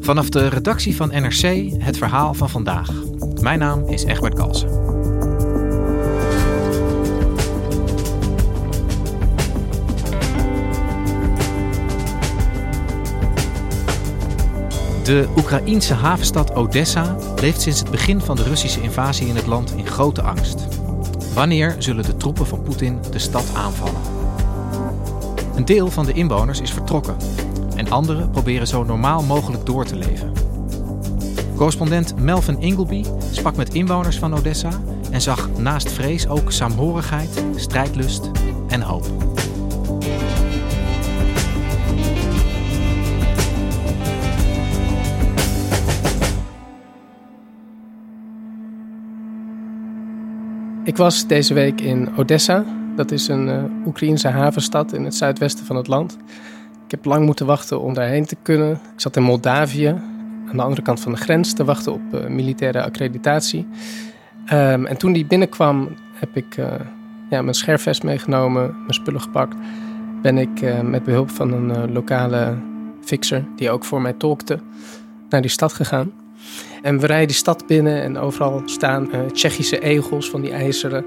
Vanaf 0.00 0.28
de 0.28 0.46
redactie 0.46 0.96
van 0.96 1.08
NRC 1.08 1.72
het 1.78 1.98
verhaal 1.98 2.34
van 2.34 2.50
vandaag. 2.50 2.90
Mijn 3.40 3.58
naam 3.58 3.88
is 3.88 4.04
Egbert 4.04 4.34
Kalsen. 4.34 4.68
De 15.04 15.28
Oekraïense 15.36 15.94
havenstad 15.94 16.54
Odessa 16.54 17.16
leeft 17.40 17.60
sinds 17.60 17.78
het 17.78 17.90
begin 17.90 18.20
van 18.20 18.36
de 18.36 18.42
Russische 18.42 18.80
invasie 18.80 19.28
in 19.28 19.36
het 19.36 19.46
land 19.46 19.74
in 19.76 19.86
grote 19.86 20.22
angst. 20.22 20.68
Wanneer 21.34 21.76
zullen 21.78 22.04
de 22.04 22.16
troepen 22.16 22.46
van 22.46 22.62
Poetin 22.62 22.98
de 23.10 23.18
stad 23.18 23.54
aanvallen? 23.54 24.00
Een 25.54 25.64
deel 25.64 25.90
van 25.90 26.06
de 26.06 26.12
inwoners 26.12 26.60
is 26.60 26.72
vertrokken 26.72 27.16
en 27.88 27.94
anderen 27.94 28.30
proberen 28.30 28.66
zo 28.66 28.84
normaal 28.84 29.22
mogelijk 29.22 29.66
door 29.66 29.84
te 29.84 29.96
leven. 29.96 30.32
Correspondent 31.56 32.20
Melvin 32.20 32.60
Ingleby 32.60 33.04
sprak 33.30 33.56
met 33.56 33.74
inwoners 33.74 34.18
van 34.18 34.34
Odessa 34.34 34.70
en 35.10 35.20
zag 35.20 35.48
naast 35.58 35.92
vrees 35.92 36.28
ook 36.28 36.52
saamhorigheid, 36.52 37.44
strijdlust 37.56 38.30
en 38.68 38.80
hoop. 38.80 39.06
Ik 50.84 50.96
was 50.96 51.26
deze 51.26 51.54
week 51.54 51.80
in 51.80 52.16
Odessa. 52.16 52.64
Dat 52.96 53.10
is 53.10 53.28
een 53.28 53.48
uh, 53.48 53.86
Oekraïense 53.86 54.28
havenstad 54.28 54.92
in 54.92 55.04
het 55.04 55.14
zuidwesten 55.14 55.66
van 55.66 55.76
het 55.76 55.86
land. 55.86 56.18
Ik 56.88 56.94
heb 56.94 57.04
lang 57.04 57.24
moeten 57.24 57.46
wachten 57.46 57.80
om 57.80 57.94
daarheen 57.94 58.26
te 58.26 58.36
kunnen. 58.42 58.72
Ik 58.72 59.00
zat 59.00 59.16
in 59.16 59.22
Moldavië, 59.22 59.88
aan 60.48 60.56
de 60.56 60.62
andere 60.62 60.82
kant 60.82 61.00
van 61.00 61.12
de 61.12 61.18
grens, 61.18 61.52
te 61.52 61.64
wachten 61.64 61.92
op 61.92 62.00
uh, 62.12 62.26
militaire 62.26 62.82
accreditatie. 62.82 63.66
Um, 64.52 64.86
en 64.86 64.96
toen 64.96 65.12
die 65.12 65.26
binnenkwam, 65.26 65.88
heb 66.12 66.36
ik 66.36 66.56
uh, 66.56 66.72
ja, 67.30 67.42
mijn 67.42 67.54
scherfvest 67.54 68.02
meegenomen, 68.02 68.76
mijn 68.78 68.94
spullen 68.94 69.20
gepakt. 69.20 69.56
Ben 70.22 70.38
ik 70.38 70.82
met 70.82 71.04
behulp 71.04 71.30
van 71.30 71.52
een 71.52 71.92
lokale 71.92 72.56
fixer, 73.04 73.44
die 73.56 73.70
ook 73.70 73.84
voor 73.84 74.00
mij 74.00 74.12
tolkte, 74.12 74.58
naar 75.28 75.40
die 75.40 75.50
stad 75.50 75.72
gegaan. 75.72 76.12
En 76.82 76.98
we 76.98 77.06
rijden 77.06 77.26
die 77.26 77.36
stad 77.36 77.66
binnen 77.66 78.02
en 78.02 78.18
overal 78.18 78.62
staan 78.64 79.08
Tsjechische 79.32 79.80
egels 79.80 80.30
van 80.30 80.40
die 80.40 80.52
ijzeren, 80.52 81.04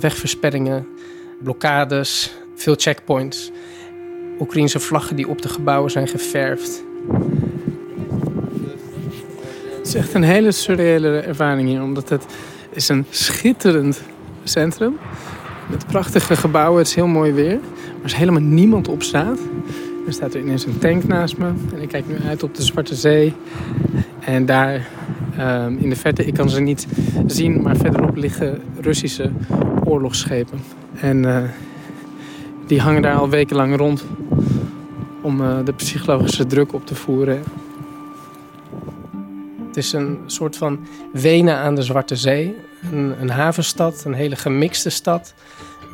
wegversperringen, 0.00 0.86
blokkades, 1.42 2.36
veel 2.54 2.74
checkpoints. 2.76 3.50
Oekraïnse 4.42 4.80
vlaggen 4.80 5.16
die 5.16 5.28
op 5.28 5.42
de 5.42 5.48
gebouwen 5.48 5.90
zijn 5.90 6.08
geverfd. 6.08 6.84
Het 9.78 9.86
is 9.86 9.94
echt 9.94 10.14
een 10.14 10.22
hele 10.22 10.52
surreële 10.52 11.18
ervaring 11.18 11.68
hier, 11.68 11.82
omdat 11.82 12.08
het 12.08 12.26
is 12.70 12.88
een 12.88 13.04
schitterend 13.10 14.02
centrum 14.44 14.98
met 15.70 15.86
prachtige 15.86 16.36
gebouwen. 16.36 16.78
Het 16.78 16.86
is 16.86 16.94
heel 16.94 17.06
mooi 17.06 17.32
weer, 17.32 17.58
maar 17.60 18.00
er 18.00 18.04
is 18.04 18.12
helemaal 18.12 18.40
niemand 18.40 18.88
op 18.88 19.02
straat. 19.02 19.38
Er 20.06 20.12
staat 20.12 20.34
er 20.34 20.40
ineens 20.40 20.66
een 20.66 20.78
tank 20.78 21.04
naast 21.04 21.36
me 21.38 21.50
en 21.74 21.82
ik 21.82 21.88
kijk 21.88 22.08
nu 22.08 22.16
uit 22.28 22.42
op 22.42 22.54
de 22.54 22.62
Zwarte 22.62 22.94
Zee. 22.94 23.34
En 24.20 24.46
daar 24.46 24.88
um, 25.40 25.78
in 25.78 25.88
de 25.88 25.96
verte, 25.96 26.24
ik 26.24 26.34
kan 26.34 26.50
ze 26.50 26.60
niet 26.60 26.86
zien, 27.26 27.62
maar 27.62 27.76
verderop 27.76 28.16
liggen 28.16 28.62
Russische 28.80 29.30
oorlogsschepen. 29.84 30.58
En 31.00 31.22
uh, 31.22 31.38
die 32.66 32.80
hangen 32.80 33.02
daar 33.02 33.16
al 33.16 33.28
wekenlang 33.28 33.76
rond 33.76 34.04
om 35.22 35.40
uh, 35.40 35.58
de 35.64 35.72
psychologische 35.72 36.46
druk 36.46 36.72
op 36.72 36.86
te 36.86 36.94
voeren. 36.94 37.42
Het 39.66 39.76
is 39.76 39.92
een 39.92 40.18
soort 40.26 40.56
van 40.56 40.78
Wenen 41.12 41.56
aan 41.56 41.74
de 41.74 41.82
Zwarte 41.82 42.16
Zee. 42.16 42.56
Een, 42.92 43.14
een 43.20 43.30
havenstad, 43.30 44.04
een 44.04 44.12
hele 44.12 44.36
gemixte 44.36 44.90
stad. 44.90 45.34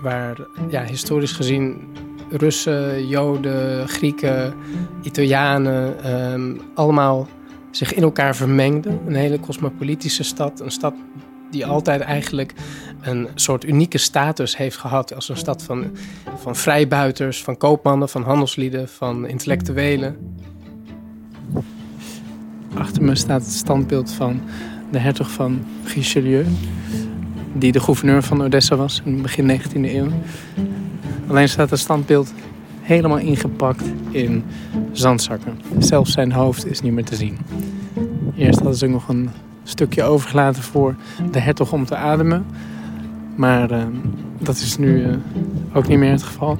Waar 0.03 0.37
ja, 0.69 0.85
historisch 0.85 1.33
gezien 1.33 1.89
Russen, 2.31 3.07
Joden, 3.07 3.89
Grieken, 3.89 4.55
Italianen 5.03 6.13
um, 6.33 6.61
allemaal 6.75 7.29
zich 7.71 7.95
in 7.95 8.03
elkaar 8.03 8.37
vermengden. 8.37 9.01
Een 9.07 9.15
hele 9.15 9.41
cosmopolitische 9.41 10.23
stad. 10.23 10.61
Een 10.61 10.71
stad 10.71 10.95
die 11.51 11.67
altijd 11.67 12.01
eigenlijk 12.01 12.53
een 13.01 13.29
soort 13.35 13.65
unieke 13.65 13.99
status 13.99 14.57
heeft 14.57 14.77
gehad 14.77 15.15
als 15.15 15.29
een 15.29 15.37
stad 15.37 15.63
van, 15.63 15.97
van 16.37 16.57
vrijbuiters, 16.57 17.43
van 17.43 17.57
koopmannen, 17.57 18.09
van 18.09 18.23
handelslieden, 18.23 18.89
van 18.89 19.27
intellectuelen. 19.27 20.37
Achter 22.75 23.03
me 23.03 23.15
staat 23.15 23.43
het 23.43 23.53
standbeeld 23.53 24.13
van 24.13 24.41
de 24.91 24.99
hertog 24.99 25.31
van 25.31 25.67
Richelieu, 25.95 26.47
die 27.53 27.73
de 27.73 27.81
gouverneur 27.81 28.23
van 28.23 28.43
Odessa 28.43 28.77
was 28.77 29.03
in 29.05 29.23
begin 29.23 29.61
19e 29.61 29.73
eeuw. 29.75 30.09
Alleen 31.29 31.49
staat 31.49 31.71
het 31.71 31.79
standbeeld 31.79 32.33
helemaal 32.81 33.19
ingepakt 33.19 33.85
in 34.11 34.45
zandzakken. 34.93 35.61
Zelfs 35.79 36.13
zijn 36.13 36.33
hoofd 36.33 36.67
is 36.67 36.81
niet 36.81 36.93
meer 36.93 37.05
te 37.05 37.17
zien. 37.17 37.39
Eerst 38.37 38.59
hadden 38.59 38.79
ze 38.79 38.87
nog 38.87 39.09
een 39.09 39.31
stukje 39.69 40.03
overgelaten 40.03 40.63
voor 40.63 40.95
de 41.31 41.39
hertog 41.41 41.73
om 41.73 41.85
te 41.85 41.97
ademen. 41.97 42.47
Maar 43.37 43.71
uh, 43.71 43.87
dat 44.39 44.57
is 44.57 44.79
nu 44.79 45.07
uh, 45.07 45.17
ook 45.73 45.89
niet 45.89 45.99
meer 45.99 46.11
het 46.11 46.23
geval. 46.23 46.59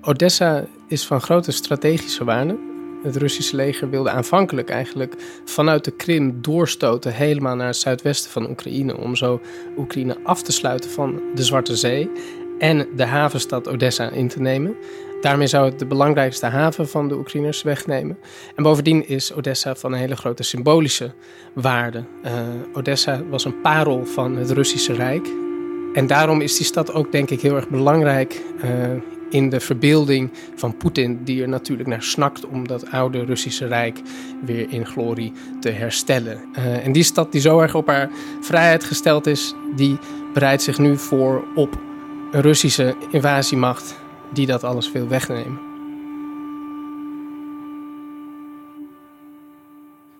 Odessa 0.00 0.64
is 0.88 1.06
van 1.06 1.20
grote 1.20 1.52
strategische 1.52 2.24
waarde. 2.24 2.56
Het 3.02 3.16
Russische 3.16 3.56
leger 3.56 3.90
wilde 3.90 4.10
aanvankelijk 4.10 4.70
eigenlijk 4.70 5.14
vanuit 5.44 5.84
de 5.84 5.90
Krim 5.90 6.42
doorstoten 6.42 7.12
helemaal 7.12 7.56
naar 7.56 7.66
het 7.66 7.76
zuidwesten 7.76 8.30
van 8.30 8.50
Oekraïne. 8.50 8.96
Om 8.96 9.16
zo 9.16 9.40
Oekraïne 9.76 10.16
af 10.22 10.42
te 10.42 10.52
sluiten 10.52 10.90
van 10.90 11.20
de 11.34 11.44
Zwarte 11.44 11.76
Zee 11.76 12.10
en 12.58 12.86
de 12.96 13.04
havenstad 13.04 13.68
Odessa 13.68 14.10
in 14.10 14.28
te 14.28 14.40
nemen. 14.40 14.76
Daarmee 15.24 15.46
zou 15.46 15.64
het 15.64 15.78
de 15.78 15.86
belangrijkste 15.86 16.46
haven 16.46 16.88
van 16.88 17.08
de 17.08 17.16
Oekraïners 17.16 17.62
wegnemen. 17.62 18.18
En 18.54 18.62
bovendien 18.62 19.08
is 19.08 19.32
Odessa 19.32 19.74
van 19.74 19.92
een 19.92 19.98
hele 19.98 20.16
grote 20.16 20.42
symbolische 20.42 21.12
waarde. 21.52 22.04
Uh, 22.24 22.32
Odessa 22.72 23.22
was 23.30 23.44
een 23.44 23.60
parel 23.60 24.06
van 24.06 24.36
het 24.36 24.50
Russische 24.50 24.92
Rijk. 24.92 25.28
En 25.94 26.06
daarom 26.06 26.40
is 26.40 26.56
die 26.56 26.66
stad 26.66 26.92
ook, 26.92 27.12
denk 27.12 27.30
ik, 27.30 27.40
heel 27.40 27.56
erg 27.56 27.68
belangrijk 27.68 28.40
uh, 28.64 28.70
in 29.30 29.48
de 29.48 29.60
verbeelding 29.60 30.30
van 30.54 30.76
Poetin, 30.76 31.24
die 31.24 31.42
er 31.42 31.48
natuurlijk 31.48 31.88
naar 31.88 32.02
snakt 32.02 32.46
om 32.46 32.68
dat 32.68 32.90
oude 32.90 33.24
Russische 33.24 33.66
Rijk 33.66 34.00
weer 34.44 34.66
in 34.70 34.86
glorie 34.86 35.32
te 35.60 35.70
herstellen. 35.70 36.40
Uh, 36.58 36.86
en 36.86 36.92
die 36.92 37.02
stad 37.02 37.32
die 37.32 37.40
zo 37.40 37.60
erg 37.60 37.74
op 37.74 37.86
haar 37.86 38.10
vrijheid 38.40 38.84
gesteld 38.84 39.26
is, 39.26 39.54
die 39.76 39.98
bereidt 40.32 40.62
zich 40.62 40.78
nu 40.78 40.96
voor 40.96 41.44
op 41.54 41.78
een 42.32 42.40
Russische 42.40 42.94
invasiemacht 43.10 44.02
die 44.34 44.46
dat 44.46 44.64
alles 44.64 44.92
wil 44.92 45.08
wegnemen. 45.08 45.72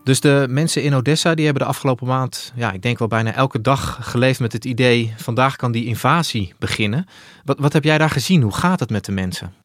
Dus 0.05 0.21
de 0.21 0.47
mensen 0.49 0.83
in 0.83 0.95
Odessa 0.95 1.35
die 1.35 1.45
hebben 1.45 1.63
de 1.63 1.69
afgelopen 1.69 2.07
maand, 2.07 2.53
ja, 2.55 2.73
ik 2.73 2.83
denk 2.83 2.99
wel 2.99 3.09
bijna 3.09 3.33
elke 3.33 3.61
dag 3.61 3.99
geleefd 4.01 4.41
met 4.41 4.53
het 4.53 4.65
idee: 4.65 5.15
vandaag 5.17 5.57
kan 5.57 5.73
die 5.73 5.85
invasie 5.85 6.55
beginnen. 6.59 7.07
Wat, 7.45 7.59
wat 7.59 7.73
heb 7.73 7.85
jij 7.85 7.99
daar 7.99 8.11
gezien? 8.11 8.43
Hoe 8.43 8.55
gaat 8.55 8.81
het 8.81 8.91
met 8.91 9.05
de 9.05 9.13
mensen? 9.13 9.64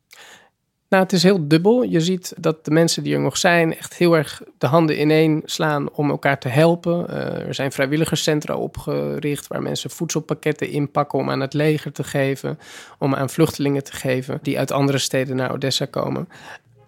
Nou, 0.89 1.03
het 1.03 1.13
is 1.13 1.23
heel 1.23 1.47
dubbel. 1.47 1.83
Je 1.83 1.99
ziet 1.99 2.33
dat 2.37 2.65
de 2.65 2.71
mensen 2.71 3.03
die 3.03 3.13
er 3.13 3.19
nog 3.19 3.37
zijn 3.37 3.77
echt 3.77 3.93
heel 3.93 4.17
erg 4.17 4.41
de 4.57 4.67
handen 4.67 5.01
ineen 5.01 5.41
slaan 5.45 5.91
om 5.91 6.09
elkaar 6.09 6.39
te 6.39 6.47
helpen. 6.47 7.05
Uh, 7.09 7.47
er 7.47 7.53
zijn 7.53 7.71
vrijwilligerscentra 7.71 8.55
opgericht 8.55 9.47
waar 9.47 9.61
mensen 9.61 9.89
voedselpakketten 9.89 10.69
inpakken 10.69 11.19
om 11.19 11.29
aan 11.29 11.39
het 11.39 11.53
leger 11.53 11.91
te 11.91 12.03
geven, 12.03 12.59
om 12.97 13.15
aan 13.15 13.29
vluchtelingen 13.29 13.83
te 13.83 13.91
geven 13.91 14.39
die 14.41 14.57
uit 14.57 14.71
andere 14.71 14.97
steden 14.97 15.35
naar 15.35 15.51
Odessa 15.51 15.85
komen. 15.85 16.29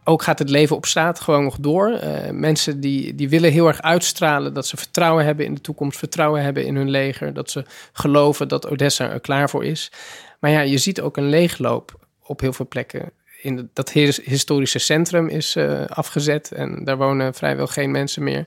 Ook 0.03 0.21
gaat 0.21 0.39
het 0.39 0.49
leven 0.49 0.75
op 0.75 0.85
straat 0.85 1.19
gewoon 1.19 1.43
nog 1.43 1.57
door. 1.59 1.89
Uh, 1.89 2.29
mensen 2.31 2.79
die, 2.79 3.15
die 3.15 3.29
willen 3.29 3.51
heel 3.51 3.67
erg 3.67 3.81
uitstralen 3.81 4.53
dat 4.53 4.67
ze 4.67 4.77
vertrouwen 4.77 5.25
hebben 5.25 5.45
in 5.45 5.53
de 5.53 5.61
toekomst, 5.61 5.97
vertrouwen 5.97 6.43
hebben 6.43 6.65
in 6.65 6.75
hun 6.75 6.89
leger, 6.89 7.33
dat 7.33 7.49
ze 7.49 7.65
geloven 7.93 8.47
dat 8.47 8.67
Odessa 8.67 9.09
er 9.09 9.19
klaar 9.19 9.49
voor 9.49 9.65
is. 9.65 9.91
Maar 10.39 10.51
ja, 10.51 10.61
je 10.61 10.77
ziet 10.77 11.01
ook 11.01 11.17
een 11.17 11.29
leegloop 11.29 11.99
op 12.23 12.39
heel 12.39 12.53
veel 12.53 12.67
plekken 12.67 13.11
in 13.41 13.69
dat 13.73 13.89
historische 14.23 14.79
centrum 14.79 15.27
is 15.27 15.55
uh, 15.55 15.85
afgezet 15.85 16.51
en 16.51 16.83
daar 16.83 16.97
wonen 16.97 17.33
vrijwel 17.33 17.67
geen 17.67 17.91
mensen 17.91 18.23
meer. 18.23 18.45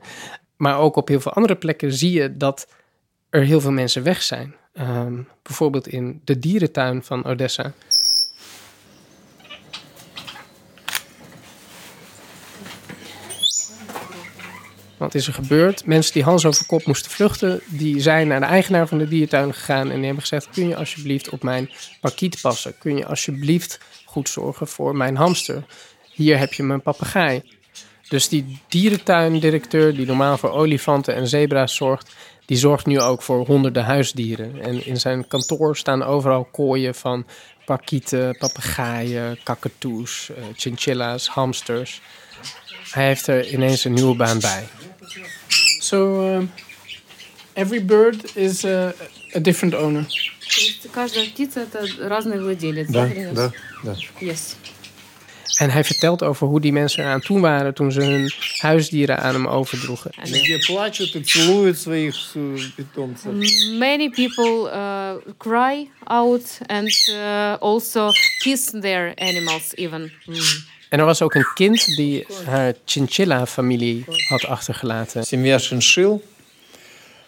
Maar 0.57 0.79
ook 0.79 0.97
op 0.97 1.09
heel 1.09 1.21
veel 1.21 1.33
andere 1.33 1.57
plekken 1.57 1.93
zie 1.93 2.13
je 2.13 2.37
dat 2.37 2.69
er 3.31 3.43
heel 3.43 3.61
veel 3.61 3.73
mensen 3.73 4.03
weg 4.03 4.23
zijn. 4.23 4.55
Um, 4.81 5.29
bijvoorbeeld 5.43 5.89
in 5.89 6.21
de 6.25 6.39
dierentuin 6.39 7.03
van 7.03 7.25
Odessa. 7.25 7.73
Wat 14.97 15.15
is 15.15 15.27
er 15.27 15.35
gebeurd? 15.35 15.87
Mensen 15.87 16.13
die 16.13 16.23
hals 16.23 16.47
over 16.47 16.67
kop 16.67 16.87
moesten 16.87 17.11
vluchten, 17.11 17.61
die 17.67 18.01
zijn 18.01 18.29
naar 18.29 18.41
de 18.41 18.47
eigenaar 18.47 18.89
van 18.89 18.99
de 18.99 19.09
dierentuin 19.09 19.55
gegaan 19.55 19.91
en 19.91 19.97
die 19.97 20.05
hebben 20.05 20.21
gezegd: 20.23 20.49
Kun 20.51 20.69
je 20.69 20.77
alsjeblieft 20.77 21.29
op 21.29 21.43
mijn 21.43 21.71
parkiet 22.01 22.41
passen? 22.41 22.79
Kun 22.79 22.97
je 22.97 23.07
alsjeblieft 23.07 23.81
goed 24.15 24.29
zorgen 24.29 24.69
voor 24.69 24.97
mijn 24.97 25.17
hamster? 25.17 25.65
Hier 26.13 26.39
heb 26.39 26.53
je 26.53 26.63
mijn 26.63 26.83
papegaai. 26.83 27.43
Dus 28.09 28.29
die 28.29 28.59
dierentuindirecteur, 28.69 29.95
die 29.95 30.07
normaal 30.07 30.39
voor 30.39 30.51
olifanten 30.51 31.15
en 31.15 31.29
zebra's 31.29 31.75
zorgt, 31.75 32.15
die 32.47 32.57
zorgt 32.57 32.87
nu 32.87 33.01
ook 33.01 33.23
voor 33.23 33.47
honderden 33.47 33.85
huisdieren. 33.85 34.61
En 34.63 34.87
in 34.87 34.97
zijn 34.97 35.27
kantoor 35.29 35.77
staan 35.77 36.03
overal 36.03 36.45
kooien 36.45 36.95
van 36.95 37.27
parkieten, 37.65 38.37
papegaaien, 38.39 39.39
kakatoes, 39.43 40.31
uh, 40.31 40.37
chinchilla's, 40.57 41.29
hamsters. 41.29 42.01
Hij 42.91 43.07
heeft 43.07 43.27
er 43.27 43.49
ineens 43.49 43.85
een 43.85 43.93
nieuwe 43.93 44.17
baan 44.17 44.41
bij. 44.41 44.65
So, 45.79 46.29
uh, 46.29 46.43
every 47.54 47.86
bird 47.86 48.36
is 48.36 48.66
a, 48.66 48.94
a 49.36 49.40
different 49.40 49.76
owner. 49.76 50.06
Каждая 50.92 51.26
птица 51.26 51.60
это 51.62 51.86
разный 52.08 52.40
владелец. 52.40 52.88
Да, 52.90 53.08
да, 53.34 53.52
да. 53.84 53.96
Yes. 54.20 54.56
En 55.60 55.70
hij 55.70 55.84
vertelt 55.84 56.24
over 56.24 56.48
hoe 56.48 56.62
die 56.62 56.72
mensen 56.72 57.04
eraan 57.04 57.20
toe 57.22 57.40
waren 57.40 57.74
toen 57.74 57.92
ze 57.92 58.02
hun 58.02 58.32
huisdieren 58.58 59.20
aan 59.20 59.34
hem 59.34 59.48
overdroegen. 59.48 60.12
Many 63.78 64.10
people 64.10 64.72
uh, 64.74 65.34
cry 65.38 65.90
out 66.04 66.58
and 66.66 67.08
uh, 67.10 67.54
also 67.60 68.10
kiss 68.38 68.72
their 68.82 69.14
animals 69.16 69.76
even. 69.76 70.12
Mm. 70.26 70.36
En 70.90 71.00
er 71.00 71.06
was 71.06 71.22
ook 71.22 71.34
een 71.36 71.54
kind 71.54 71.86
die 71.86 72.26
haar 72.46 72.74
chinchilla-familie 72.86 74.06
had 74.28 74.46
achtergelaten. 74.46 75.24
Семья 75.24 75.58
шиншил. 75.58 76.24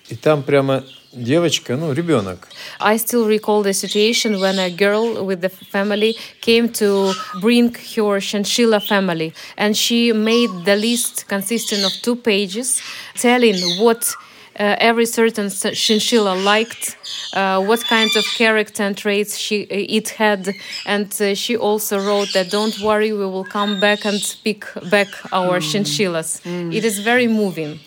И 0.10 0.16
там 0.16 0.44
прямо 0.44 0.84
девочка, 1.14 1.76
ну, 1.76 1.94
ребенок. 1.94 2.48
I 2.80 2.98
still 2.98 3.28
recall 3.28 3.64
the 3.64 3.74
situation 3.74 4.40
when 4.40 4.60
a 4.60 4.70
girl 4.70 5.26
with 5.26 5.42
the 5.42 5.50
family 5.50 6.18
came 6.42 6.70
to 6.74 7.14
bring 7.40 7.74
her 7.96 8.20
chinchilla 8.20 8.80
family, 8.80 9.34
and 9.58 9.76
she 9.76 10.12
made 10.14 10.50
the 10.66 10.76
list 10.76 11.28
consisting 11.28 11.84
of 11.84 11.94
two 12.02 12.16
pages, 12.16 12.82
telling 13.16 13.58
what 13.80 14.14
uh, 14.60 14.76
every 14.80 15.06
certain 15.06 15.50
chinchilla 15.50 16.36
liked, 16.36 16.98
uh, 17.34 17.64
what 17.64 17.82
kinds 17.86 18.16
of 18.16 18.26
character 18.38 18.84
and 18.84 18.98
traits 18.98 19.38
she 19.38 19.64
uh, 19.64 19.98
it 19.98 20.10
had, 20.10 20.54
and 20.86 21.22
uh, 21.22 21.34
she 21.36 21.56
also 21.56 22.00
wrote 22.00 22.34
that 22.34 22.50
don't 22.52 22.80
worry, 22.82 23.14
we 23.14 23.26
will 23.26 23.46
come 23.46 23.80
back 23.80 24.06
and 24.06 24.20
pick 24.44 24.66
back 24.90 25.08
our 25.32 25.60
mm. 25.60 25.72
chinchillas. 25.72 26.42
Mm. 26.44 26.74
It 26.74 26.84
is 26.84 27.00
very 27.00 27.28
moving. 27.28 27.80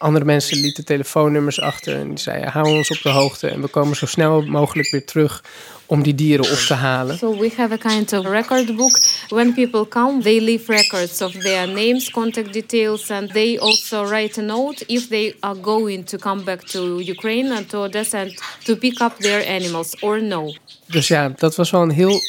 Andere 0.00 0.24
mensen 0.24 0.60
lieten 0.60 0.84
telefoonnummers 0.84 1.60
achter 1.60 1.96
en 1.96 2.08
die 2.08 2.18
zeiden: 2.18 2.50
hou 2.50 2.76
ons 2.76 2.90
op 2.90 3.02
de 3.02 3.08
hoogte 3.08 3.48
en 3.48 3.60
we 3.60 3.68
komen 3.68 3.96
zo 3.96 4.06
snel 4.06 4.42
mogelijk 4.42 4.90
weer 4.90 5.04
terug 5.04 5.42
om 5.86 6.02
die 6.02 6.14
dieren 6.14 6.50
op 6.50 6.58
te 6.58 6.74
halen. 6.74 7.18
So 7.18 7.38
we 7.38 7.50
have 7.56 7.72
a 7.72 7.76
kind 7.76 8.12
of 8.12 8.26
record 8.26 8.76
book. 8.76 8.98
When 9.28 9.54
people 9.54 9.88
come, 9.88 10.22
they 10.22 10.40
leave 10.40 10.72
records 10.72 11.22
of 11.22 11.32
their 11.32 11.68
names, 11.68 12.10
contact 12.10 12.52
details, 12.52 13.10
and 13.10 13.32
they 13.32 13.58
also 13.58 14.04
write 14.04 14.40
a 14.40 14.44
note 14.44 14.84
if 14.86 15.08
they 15.08 15.36
are 15.40 15.60
going 15.60 16.06
to 16.06 16.18
come 16.18 16.44
back 16.44 16.60
to 16.60 17.00
Ukraine 17.00 17.56
and 17.56 17.68
to 17.68 17.78
Odessa 17.78 18.18
and 18.18 18.42
to 18.64 18.76
pick 18.76 19.00
up 19.00 19.18
their 19.18 19.46
animals 19.48 20.00
or 20.00 20.22
no. 20.22 20.54
Dus 20.86 21.08
ja, 21.08 21.32
dat 21.36 21.56
was 21.56 21.70
wel 21.70 21.82
een 21.82 21.90
heel 21.90 22.20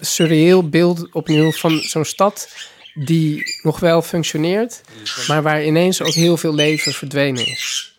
surreëel 0.00 0.68
beeld 0.68 1.08
opnieuw 1.12 1.52
van 1.52 1.78
zo'n 1.78 2.04
stad 2.04 2.48
die 2.94 3.42
nog 3.62 3.80
wel 3.80 4.02
functioneert, 4.02 4.80
maar 5.28 5.42
waar 5.42 5.64
ineens 5.64 6.02
ook 6.02 6.12
heel 6.12 6.36
veel 6.36 6.54
leven 6.54 6.92
verdwenen 6.92 7.46
is. 7.46 7.98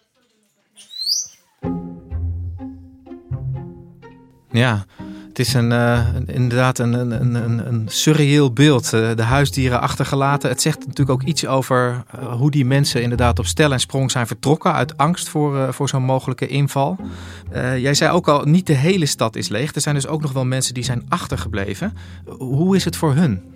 Ja, 4.52 4.86
het 5.28 5.40
is 5.40 5.54
een, 5.54 5.72
uh, 5.72 6.08
inderdaad 6.26 6.80
een, 6.80 6.94
een, 6.94 7.36
een, 7.36 7.68
een 7.68 8.54
beeld. 8.54 8.94
Uh, 8.94 9.16
de 9.16 9.24
huisdieren 9.24 9.82
achtergelaten. 9.82 10.50
Het 10.50 10.62
zegt 10.62 10.80
natuurlijk 10.80 11.10
ook 11.10 11.24
iets 11.24 11.46
over 11.46 12.04
uh, 12.20 12.34
hoe 12.34 12.52
die 12.52 12.66
mensen 12.66 13.02
inderdaad 13.02 13.40
op 13.40 13.46
stel 13.46 13.72
en 13.72 13.80
sprong 13.80 14.12
zijn 14.12 14.28
vertrokken 14.28 14.74
uit 14.74 14.98
angst 14.98 15.30
voor, 15.30 15.74
voor 15.74 15.90
zo'n 15.90 16.04
mogelijke 16.04 16.48
inval. 16.48 16.98
jij 17.78 17.94
zei 17.94 18.12
ook 18.12 18.28
al, 18.28 18.46
niet 18.46 18.68
de 18.68 18.74
hele 18.74 19.06
stad 19.06 19.36
is 19.36 19.48
leeg. 19.48 19.76
Er 19.76 19.82
zijn 19.82 19.96
dus 19.96 20.08
ook 20.08 20.22
nog 20.22 20.32
wel 20.32 20.46
mensen 20.46 20.74
die 20.74 20.84
zijn 20.84 21.06
achtergebleven. 21.10 21.98
Hoe 22.38 22.76
is 22.76 22.86
het 22.86 22.96
voor 22.96 23.14
hun? 23.14 23.55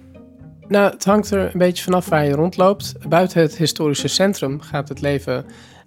Nou, 0.69 0.92
het 0.92 1.06
hangt 1.06 1.31
er 1.31 1.39
een 1.54 1.60
beetje 1.60 1.83
vanaf 1.83 2.10
waar 2.10 2.25
je 2.25 2.31
rondloopt. 2.31 2.95
Buiten 3.07 3.42
het 3.42 3.57
historische 3.57 4.07
centrum 4.07 4.62
gaat 4.62 4.89
het 4.89 5.01
leven 5.01 5.45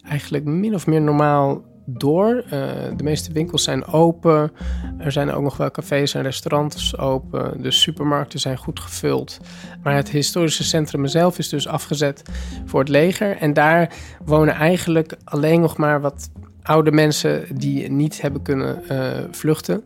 eigenlijk 0.08 0.44
min 0.44 0.74
of 0.74 0.86
meer 0.86 1.00
normaal 1.00 1.62
door. 1.84 2.44
Uh, 2.44 2.50
de 2.96 3.02
meeste 3.02 3.32
winkels 3.32 3.62
zijn 3.64 3.86
open. 3.86 4.52
Er 4.98 5.12
zijn 5.12 5.32
ook 5.32 5.42
nog 5.42 5.56
wel 5.56 5.70
cafés 5.70 6.14
en 6.14 6.22
restaurants 6.22 6.98
open. 6.98 7.62
De 7.62 7.70
supermarkten 7.70 8.40
zijn 8.40 8.56
goed 8.56 8.80
gevuld. 8.80 9.38
Maar 9.82 9.94
het 9.94 10.10
historische 10.10 10.64
centrum 10.64 11.06
zelf 11.06 11.38
is 11.38 11.48
dus 11.48 11.68
afgezet 11.68 12.22
voor 12.64 12.80
het 12.80 12.88
leger. 12.88 13.36
En 13.36 13.52
daar 13.52 13.92
wonen 14.24 14.54
eigenlijk 14.54 15.16
alleen 15.24 15.60
nog 15.60 15.76
maar 15.76 16.00
wat 16.00 16.30
oude 16.62 16.92
mensen 16.92 17.46
die 17.56 17.90
niet 17.90 18.20
hebben 18.20 18.42
kunnen 18.42 18.82
uh, 18.90 19.10
vluchten. 19.30 19.84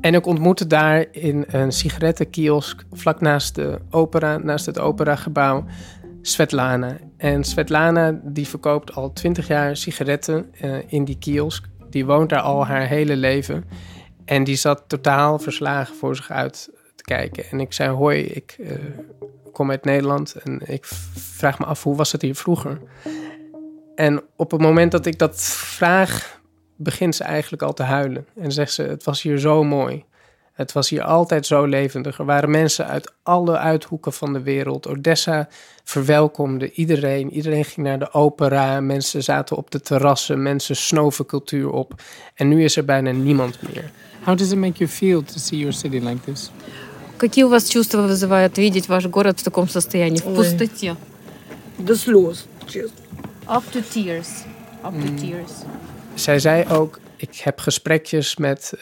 En 0.00 0.14
ik 0.14 0.26
ontmoette 0.26 0.66
daar 0.66 1.06
in 1.10 1.44
een 1.48 1.72
sigarettenkiosk 1.72 2.84
vlak 2.92 3.20
naast, 3.20 3.54
de 3.54 3.78
opera, 3.90 4.36
naast 4.36 4.66
het 4.66 4.78
operagebouw 4.78 5.64
Svetlana. 6.22 6.96
En 7.16 7.44
Svetlana 7.44 8.20
die 8.22 8.48
verkoopt 8.48 8.94
al 8.94 9.12
twintig 9.12 9.46
jaar 9.46 9.76
sigaretten 9.76 10.52
uh, 10.64 10.76
in 10.86 11.04
die 11.04 11.18
kiosk. 11.18 11.64
Die 11.90 12.06
woont 12.06 12.28
daar 12.28 12.40
al 12.40 12.66
haar 12.66 12.86
hele 12.86 13.16
leven. 13.16 13.64
En 14.24 14.44
die 14.44 14.56
zat 14.56 14.84
totaal 14.86 15.38
verslagen 15.38 15.94
voor 15.94 16.16
zich 16.16 16.30
uit 16.30 16.70
te 16.94 17.04
kijken. 17.04 17.44
En 17.50 17.60
ik 17.60 17.72
zei, 17.72 17.90
hoi, 17.90 18.22
ik 18.22 18.56
uh, 18.60 18.70
kom 19.52 19.70
uit 19.70 19.84
Nederland 19.84 20.34
en 20.34 20.60
ik 20.66 20.84
vraag 21.14 21.58
me 21.58 21.64
af, 21.64 21.82
hoe 21.82 21.96
was 21.96 22.12
het 22.12 22.22
hier 22.22 22.34
vroeger? 22.34 22.80
En 23.95 24.21
op 24.35 24.51
het 24.51 24.61
moment 24.61 24.91
dat 24.91 25.05
ik 25.05 25.19
dat 25.19 25.41
vraag, 25.41 26.39
begint 26.75 27.15
ze 27.15 27.23
eigenlijk 27.23 27.61
al 27.61 27.73
te 27.73 27.83
huilen. 27.83 28.25
En 28.35 28.51
zegt 28.51 28.73
ze: 28.73 28.81
Het 28.83 29.03
was 29.03 29.21
hier 29.21 29.37
zo 29.37 29.63
mooi. 29.63 30.05
Het 30.53 30.71
was 30.71 30.89
hier 30.89 31.03
altijd 31.03 31.45
zo 31.45 31.65
levendig. 31.65 32.19
Er 32.19 32.25
waren 32.25 32.51
mensen 32.51 32.87
uit 32.87 33.13
alle 33.23 33.57
uithoeken 33.57 34.13
van 34.13 34.33
de 34.33 34.41
wereld. 34.41 34.87
Odessa 34.87 35.47
verwelkomde 35.83 36.71
iedereen. 36.71 37.31
Iedereen 37.31 37.65
ging 37.65 37.87
naar 37.87 37.99
de 37.99 38.13
opera. 38.13 38.81
Mensen 38.81 39.23
zaten 39.23 39.57
op 39.57 39.71
de 39.71 39.81
terrassen. 39.81 40.41
Mensen 40.41 40.75
snoven 40.75 41.25
cultuur 41.25 41.69
op. 41.69 42.01
En 42.35 42.47
nu 42.47 42.63
is 42.63 42.77
er 42.77 42.85
bijna 42.85 43.11
niemand 43.11 43.57
meer. 43.61 43.91
How 44.23 44.37
does 44.37 44.51
it 44.51 44.57
make 44.57 44.77
you 44.77 44.89
feel 44.89 45.23
to 45.23 45.37
see 45.37 45.57
your 45.59 45.73
city 45.73 45.99
like 45.99 46.31
this? 46.31 46.51
Какие 47.17 47.45
у 47.45 47.49
вас 47.49 47.63
чувства 47.63 48.01
вызывает 48.01 48.57
видеть 48.57 48.87
ваш 48.87 49.07
город 49.07 49.39
в 49.39 49.43
таком 49.43 49.67
состоянии, 49.67 50.19
в 50.19 50.35
пустоте? 50.35 50.95
До 51.77 51.95
слез, 51.95 52.45
честно. 52.67 53.00
Up 53.49 53.63
to 53.71 53.79
tears. 53.91 54.29
Up 54.85 54.91
to 54.91 55.11
mm. 55.11 55.15
tears. 55.15 55.51
Zij 56.13 56.39
zei 56.39 56.65
ook, 56.69 56.99
ik 57.15 57.35
heb 57.35 57.59
gesprekjes 57.59 58.37
met 58.37 58.73
uh, 58.75 58.81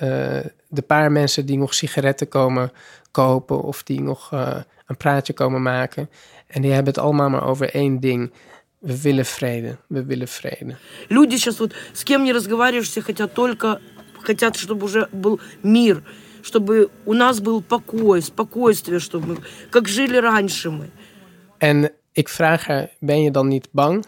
de 0.67 0.82
paar 0.88 1.12
mensen 1.12 1.46
die 1.46 1.58
nog 1.58 1.74
sigaretten 1.74 2.27
komen 2.27 2.72
kopen 3.12 3.62
of 3.62 3.84
die 3.84 4.01
nog 4.01 4.32
uh, 4.34 4.55
een 4.86 4.98
praatje 4.98 5.34
komen 5.34 5.62
maken. 5.62 6.10
En 6.48 6.62
die 6.62 6.72
hebben 6.72 6.94
het 6.94 7.03
allemaal 7.03 7.29
maar 7.29 7.48
over 7.48 7.70
één 7.74 8.00
ding. 8.00 8.32
We 8.79 9.01
willen 9.01 9.25
vrede, 9.25 9.77
we 9.88 10.05
willen 10.05 10.27
vrede. 10.27 10.75
Люди 11.08 11.38
сейчас 11.38 11.58
вот 11.58 11.74
с 11.94 12.03
кем 12.03 12.24
не 12.24 12.34
разговариваешь, 12.34 12.89
все 12.89 13.01
хотят 13.01 13.34
только, 13.34 13.79
хотят, 14.22 14.58
чтобы 14.58 14.86
уже 14.86 15.08
был 15.12 15.39
мир, 15.62 16.03
чтобы 16.41 16.89
у 17.05 17.13
нас 17.13 17.39
был 17.39 17.62
покой, 17.62 18.22
спокойствие, 18.22 19.00
чтобы 19.00 19.38
как 19.70 19.88
жили 19.88 20.17
раньше 20.17 20.70
мы. 20.70 20.89
En 21.58 21.91
ik 22.12 22.29
vraag 22.29 22.65
haar, 22.65 22.89
ben 23.00 23.22
je 23.22 23.32
dan 23.32 23.48
niet 23.48 23.67
bang 23.72 24.05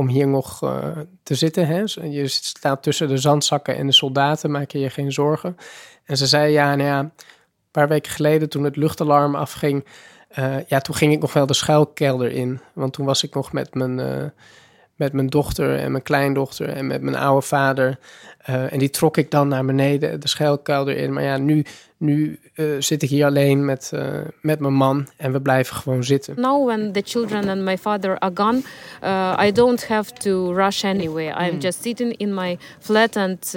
Om 0.00 0.08
hier 0.08 0.28
nog 0.28 0.62
uh, 0.62 0.98
te 1.22 1.34
zitten. 1.34 1.66
Hè? 1.66 1.84
Je 2.02 2.28
staat 2.28 2.82
tussen 2.82 3.08
de 3.08 3.16
zandzakken 3.16 3.76
en 3.76 3.86
de 3.86 3.92
soldaten, 3.92 4.50
maak 4.50 4.70
je 4.70 4.78
je 4.78 4.90
geen 4.90 5.12
zorgen. 5.12 5.56
En 6.04 6.16
ze 6.16 6.26
zei, 6.26 6.52
ja, 6.52 6.74
nou 6.74 6.88
ja, 6.88 6.98
een 6.98 7.12
paar 7.70 7.88
weken 7.88 8.12
geleden 8.12 8.48
toen 8.48 8.64
het 8.64 8.76
luchtalarm 8.76 9.34
afging, 9.34 9.84
uh, 10.38 10.56
ja, 10.66 10.80
toen 10.80 10.94
ging 10.94 11.12
ik 11.12 11.20
nog 11.20 11.32
wel 11.32 11.46
de 11.46 11.54
schuilkelder 11.54 12.32
in. 12.32 12.60
Want 12.72 12.92
toen 12.92 13.06
was 13.06 13.22
ik 13.22 13.34
nog 13.34 13.52
met 13.52 13.74
mijn, 13.74 13.98
uh, 13.98 14.24
met 15.00 15.12
mijn 15.12 15.26
dochter 15.26 15.78
en 15.78 15.90
mijn 15.90 16.02
kleindochter 16.02 16.68
en 16.68 16.86
met 16.86 17.02
mijn 17.02 17.16
oude 17.16 17.46
vader. 17.46 17.98
en 18.44 18.78
die 18.78 18.90
trok 18.90 19.16
ik 19.16 19.30
dan 19.30 19.48
naar 19.48 19.64
beneden, 19.64 20.20
de 20.20 20.28
schuilkelder 20.28 20.96
in. 20.96 21.12
Maar 21.12 21.22
ja, 21.22 21.36
nu, 21.36 21.64
Nu 22.00 22.38
uh, 22.54 22.76
zit 22.78 23.02
ik 23.02 23.08
hier 23.08 23.24
alleen 23.26 23.64
met, 23.64 23.90
uh, 23.94 24.02
met 24.42 24.60
mijn 24.60 24.74
man 24.74 25.08
en 25.16 25.32
we 25.32 25.40
blijven 25.40 25.76
gewoon 25.76 26.04
zitten. 26.04 26.40
Now 26.40 26.66
when 26.66 26.92
the 26.92 27.02
children 27.04 27.48
and 27.48 27.62
my 27.62 27.78
father 27.78 28.18
are 28.18 28.32
gone, 28.34 28.62
uh, 29.04 29.46
I 29.46 29.52
don't 29.52 29.86
have 29.86 30.12
to 30.12 30.52
rush 30.52 30.84
anywhere. 30.84 31.46
I'm 31.46 31.54
mm. 31.54 31.60
just 31.60 31.82
sitting 31.82 32.16
in 32.16 32.34
my 32.34 32.58
flat 32.78 33.16
and 33.16 33.56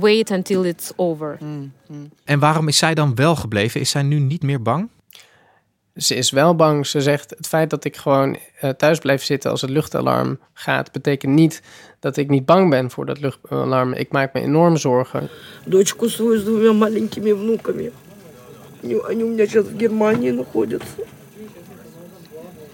wait 0.00 0.30
until 0.30 0.64
it's 0.64 0.92
over. 0.96 1.36
Mm. 1.40 1.72
Mm. 1.86 2.10
En 2.24 2.38
waarom 2.38 2.68
is 2.68 2.76
zij 2.76 2.94
dan 2.94 3.14
wel 3.14 3.36
gebleven? 3.36 3.80
Is 3.80 3.90
zij 3.90 4.02
nu 4.02 4.18
niet 4.18 4.42
meer 4.42 4.62
bang? 4.62 4.88
Ze 5.95 6.15
is 6.15 6.31
wel 6.31 6.55
bang. 6.55 6.87
Ze 6.87 7.01
zegt 7.01 7.29
het 7.37 7.47
feit 7.47 7.69
dat 7.69 7.83
ik 7.83 7.97
gewoon 7.97 8.37
uh, 8.63 8.69
thuis 8.69 8.99
blijf 8.99 9.23
zitten 9.23 9.51
als 9.51 9.61
het 9.61 9.69
luchtalarm 9.69 10.39
gaat, 10.53 10.91
betekent 10.91 11.33
niet 11.33 11.61
dat 11.99 12.17
ik 12.17 12.29
niet 12.29 12.45
bang 12.45 12.69
ben 12.69 12.91
voor 12.91 13.05
dat 13.05 13.19
luchtalarm. 13.19 13.93
Ik 13.93 14.11
maak 14.11 14.33
me 14.33 14.41
enorm 14.41 14.77
zorgen. 14.77 15.29
Дочку 15.65 16.09
свою 16.09 16.37
с 16.39 16.43
двумя 16.43 16.73
маленькими 16.73 17.31
внуками. 17.31 17.91
Они 18.83 19.23
у 19.23 19.27
меня 19.27 19.45
сейчас 19.45 19.65
в 19.65 19.77
Германии 19.77 20.31
находятся. 20.31 21.03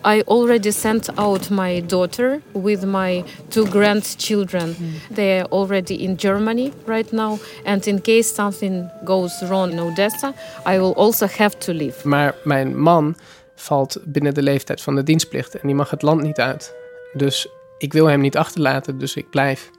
I 0.09 0.23
already 0.27 0.71
sent 0.71 1.19
out 1.19 1.50
my 1.50 1.87
daughter 1.87 2.41
with 2.53 2.85
my 2.85 3.25
two 3.49 3.67
grandchildren. 3.67 4.75
Mm. 4.75 5.15
They 5.15 5.41
are 5.41 5.49
already 5.50 5.95
in 5.95 6.17
Germany 6.17 6.73
right 6.87 7.12
now. 7.12 7.38
And 7.65 7.87
in 7.87 8.00
case 8.00 8.35
something 8.35 8.91
goes 9.05 9.43
wrong 9.43 9.73
in 9.73 9.81
Odessa, 9.81 10.33
I 10.67 10.79
will 10.79 10.95
also 10.95 11.27
have 11.27 11.59
to 11.59 11.73
leave. 11.73 12.09
Maar 12.09 12.35
mijn 12.45 12.81
man 12.81 13.17
valt 13.55 13.99
binnen 14.05 14.35
de 14.35 14.43
leeftijd 14.43 14.81
van 14.81 14.95
de 14.95 15.03
dienstplicht 15.03 15.55
en 15.55 15.67
die 15.67 15.77
mag 15.77 15.91
het 15.91 16.03
land 16.03 16.23
niet 16.23 16.41
uit. 16.41 16.75
Dus 17.12 17.49
ik 17.79 17.93
wil 17.93 18.07
hem 18.07 18.21
niet 18.21 18.37
achterlaten, 18.37 18.99
dus 18.99 19.15
ik 19.15 19.31
blijf. 19.31 19.71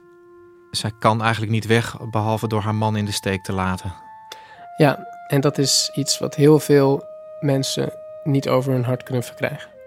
Zij 0.70 0.92
kan 0.98 1.22
eigenlijk 1.22 1.52
niet 1.52 1.66
weg, 1.66 1.96
behalve 2.10 2.48
door 2.48 2.60
haar 2.60 2.74
man 2.74 2.96
in 2.96 3.04
de 3.04 3.12
steek 3.12 3.42
te 3.44 3.52
laten. 3.52 3.92
Ja, 4.76 5.06
en 5.26 5.40
dat 5.40 5.58
is 5.58 5.90
iets 5.94 6.18
wat 6.18 6.34
heel 6.34 6.58
veel 6.58 7.04
mensen 7.40 7.92
niet 8.24 8.48
over 8.48 8.72
hun 8.72 8.84
hart 8.84 9.02
kunnen 9.02 9.22
verkrijgen. 9.22 9.79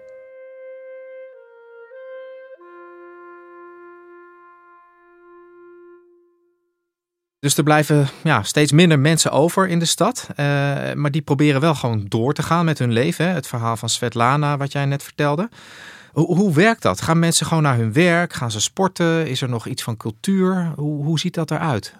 Dus 7.44 7.56
er 7.56 7.62
blijven 7.62 8.08
ja, 8.22 8.42
steeds 8.42 8.72
minder 8.72 8.98
mensen 8.98 9.30
over 9.30 9.68
in 9.68 9.78
de 9.78 9.84
stad. 9.84 10.26
Uh, 10.30 10.36
maar 10.94 11.10
die 11.10 11.22
proberen 11.22 11.60
wel 11.60 11.74
gewoon 11.74 12.06
door 12.08 12.34
te 12.34 12.42
gaan 12.42 12.64
met 12.64 12.78
hun 12.78 12.92
leven. 12.92 13.26
Hè? 13.26 13.32
Het 13.32 13.46
verhaal 13.46 13.76
van 13.76 13.88
Svetlana, 13.88 14.56
wat 14.56 14.72
jij 14.72 14.84
net 14.84 15.02
vertelde. 15.02 15.48
Hoe, 16.12 16.36
hoe, 16.36 16.54
werkt 16.54 16.82
dat? 16.82 17.00
Gaan 17.00 17.18
mensen 17.18 17.46
gewoon 17.46 17.62
naar 17.62 17.76
hun 17.76 17.92
werk? 17.92 18.32
Gaan 18.32 18.50
ze 18.50 18.60
sporten? 18.60 19.26
Is 19.26 19.42
er 19.42 19.48
nog 19.48 19.66
iets 19.66 19.82
van 19.82 19.96
cultuur? 19.96 20.72
Hoe, 20.76 21.04
hoe 21.04 21.18
ziet 21.18 21.34
dat 21.34 21.50
eruit? 21.50 21.94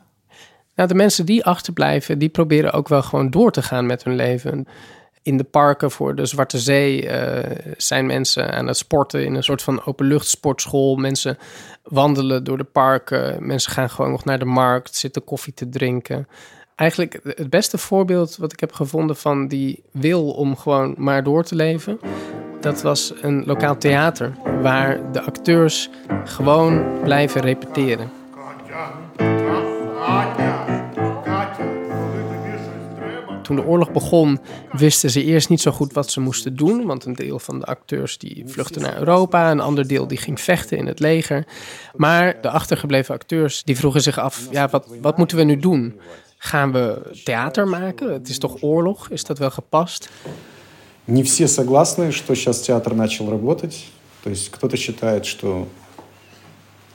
Nou, 0.75 0.89
de 0.89 0.95
mensen 0.95 1.27
die 1.27 1.45
achterblijven, 1.45 2.19
die 2.19 2.29
proberen 2.29 2.73
ook 2.73 2.89
wel 2.89 3.03
gewoon 3.03 3.31
door 3.31 3.53
te 3.53 3.63
gaan 3.63 3.87
met 3.87 4.05
hun 4.05 4.15
leven 4.15 4.67
in 5.25 5.37
de 5.37 5.45
parken 5.45 5.90
voor 5.90 6.14
de 6.14 6.26
Zwarte 6.26 6.59
Zee 6.59 7.04
uh, 7.04 7.38
zijn 7.76 8.07
mensen 8.07 8.52
aan 8.52 8.66
het 8.66 8.76
sporten 8.76 9.25
in 9.25 9.35
een 9.35 9.43
soort 9.43 9.62
van 9.62 9.85
openluchtsportschool. 9.85 10.97
Mensen 10.97 11.38
wandelen 11.83 12.45
door 12.45 12.59
de 12.59 12.64
parken. 12.64 13.47
Mensen 13.47 13.73
gaan 13.73 13.90
gewoon 13.90 14.11
nog 14.11 14.25
naar 14.25 14.38
de 14.38 14.45
markt, 14.45 14.97
zitten 14.97 15.25
koffie 15.25 15.54
te 15.54 15.69
drinken. 15.69 16.28
Eigenlijk 16.75 17.21
het 17.23 17.50
beste 17.50 17.78
voorbeeld 17.78 18.37
wat 18.37 18.52
ik 18.52 18.61
heb 18.61 18.73
gevonden 18.73 19.16
van 19.16 19.49
die 19.49 19.83
wil 19.90 20.31
om 20.31 20.57
gewoon 20.57 20.95
maar 20.99 21.23
door 21.23 21.45
te 21.45 21.54
leven. 21.54 21.99
Dat 22.61 22.83
was 22.83 23.12
een 23.21 23.45
lokaal 23.47 23.78
theater 23.78 24.33
waar 24.62 25.12
de 25.12 25.23
acteurs 25.23 25.90
gewoon 26.25 27.00
blijven 27.02 27.40
repeteren. 27.40 28.24
toen 33.44 33.56
de 33.56 33.65
oorlog 33.65 33.91
begon, 33.91 34.39
wisten 34.72 35.10
ze 35.10 35.24
eerst 35.24 35.50
niet 35.50 35.62
zo 35.62 35.72
goed 35.72 35.94
wat 35.94 36.12
ze 36.12 36.20
moesten 36.20 36.56
doen. 36.56 36.86
Want 36.86 37.06
een 37.06 37.13
deel 37.13 37.39
van 37.39 37.60
de 37.60 37.65
acteurs 37.65 38.18
die 38.18 38.44
vluchtte 38.48 38.79
naar 38.79 38.98
Europa, 38.98 39.51
een 39.51 39.60
ander 39.60 39.88
deel 39.88 40.08
die 40.08 40.18
ging 40.18 40.39
vechten 40.39 40.77
in 40.77 40.88
het 40.88 41.00
leger. 41.00 41.46
Maar 41.96 42.41
de 42.41 42.50
achtergebleven 42.50 43.15
acteurs 43.15 43.63
die 43.63 43.77
vroegen 43.77 44.01
zich 44.01 44.20
af, 44.20 44.48
ja, 44.51 44.68
wat, 44.70 44.88
wat 45.01 45.18
moeten 45.18 45.38
we 45.38 45.44
nu 45.44 45.58
doen? 45.58 46.00
Gaan 46.38 46.72
we 46.72 47.12
theater 47.24 47.68
maken? 47.68 48.13
Het 48.13 48.29
is 48.29 48.38
toch 48.38 48.62
oorlog? 48.62 49.10
Is 49.10 49.24
dat 49.24 49.38
wel 49.38 49.50
gepast? 49.50 50.10
Не 51.06 51.24
все 51.24 51.48
согласны, 51.48 52.12
что 52.12 52.36
сейчас 52.36 52.62
театр 52.62 52.94
начал 52.94 53.29
работать. 53.29 53.86
То 54.24 54.29
есть 54.29 54.51
кто-то 54.51 54.77
считает, 54.77 55.25
что 55.25 55.68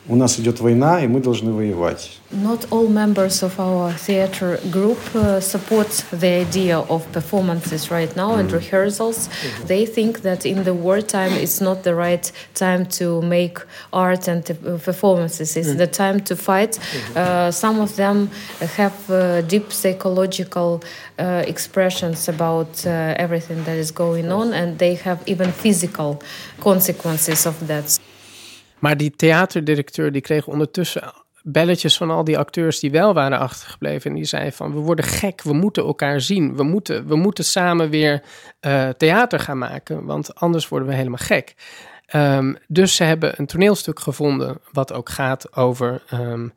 у 0.08 0.16
нас 0.16 0.38
идет 0.38 0.60
война, 0.60 1.00
и 1.00 1.06
мы 1.06 1.20
должны 1.20 1.50
воевать. 1.50 2.10
Not 2.30 2.66
all 2.70 2.88
members 2.88 3.42
of 3.42 3.58
our 3.58 3.92
theater 3.92 4.60
group 4.70 4.98
uh, 5.14 5.40
support 5.40 5.88
the 6.10 6.42
idea 6.42 6.78
of 6.78 7.10
performances 7.12 7.90
right 7.90 8.14
now 8.14 8.32
mm. 8.32 8.40
and 8.40 8.52
rehearsals. 8.52 9.28
Mm. 9.28 9.66
They 9.66 9.86
think 9.86 10.20
that 10.22 10.44
in 10.44 10.64
the 10.64 10.74
wartime 10.74 11.32
it's 11.32 11.60
not 11.60 11.84
the 11.84 11.94
right 11.94 12.30
time 12.54 12.84
to 12.98 13.22
make 13.22 13.58
art 13.92 14.28
and 14.28 14.42
uh, 14.50 14.76
performances. 14.78 15.56
It's 15.56 15.70
mm. 15.70 15.78
the 15.78 15.86
time 15.86 16.20
to 16.20 16.36
fight. 16.36 16.78
Uh, 17.16 17.50
some 17.50 17.80
of 17.80 17.96
them 17.96 18.28
have 18.76 19.10
uh, 19.10 19.40
deep 19.42 19.72
psychological 19.72 20.82
uh, 21.18 21.44
expressions 21.46 22.28
about 22.28 22.84
uh, 22.84 23.14
everything 23.16 23.64
that 23.64 23.78
is 23.78 23.90
going 23.90 24.30
on, 24.30 24.52
and 24.52 24.78
they 24.78 24.96
have 24.96 25.22
even 25.26 25.50
physical 25.50 26.20
consequences 26.60 27.46
of 27.46 27.66
that. 27.68 27.98
Maar 28.79 28.97
die 28.97 29.11
theaterdirecteur 29.11 30.11
die 30.11 30.21
kreeg 30.21 30.47
ondertussen 30.47 31.13
belletjes 31.43 31.97
van 31.97 32.09
al 32.09 32.23
die 32.23 32.37
acteurs 32.37 32.79
die 32.79 32.91
wel 32.91 33.13
waren 33.13 33.39
achtergebleven. 33.39 34.09
En 34.09 34.15
die 34.15 34.25
zei 34.25 34.51
van, 34.51 34.73
we 34.73 34.79
worden 34.79 35.05
gek, 35.05 35.41
we 35.41 35.53
moeten 35.53 35.83
elkaar 35.83 36.21
zien. 36.21 36.55
We 36.55 36.63
moeten, 36.63 37.07
we 37.07 37.15
moeten 37.15 37.45
samen 37.45 37.89
weer 37.89 38.23
uh, 38.61 38.89
theater 38.89 39.39
gaan 39.39 39.57
maken, 39.57 40.05
want 40.05 40.35
anders 40.35 40.67
worden 40.67 40.87
we 40.87 40.93
helemaal 40.93 41.17
gek. 41.17 41.55
Um, 42.15 42.57
dus 42.67 42.95
ze 42.95 43.03
hebben 43.03 43.33
een 43.37 43.45
toneelstuk 43.45 43.99
gevonden 43.99 44.57
wat 44.71 44.93
ook 44.93 45.09
gaat 45.09 45.55
over 45.55 46.03
um, 46.13 46.53